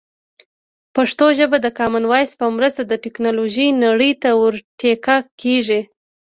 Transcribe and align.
پښتو 0.95 1.25
ژبه 1.37 1.57
د 1.61 1.67
کامن 1.79 2.03
وایس 2.07 2.31
په 2.39 2.45
مرسته 2.57 2.81
د 2.85 2.93
ټکنالوژۍ 3.03 3.67
نړۍ 3.85 4.11
ته 4.21 4.29
ور 4.39 4.55
ټيکه 4.79 5.15
کېږي. 5.41 5.81